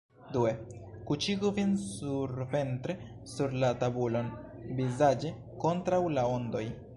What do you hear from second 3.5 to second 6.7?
la tabulon, vizaĝe kontraŭ la ondoj.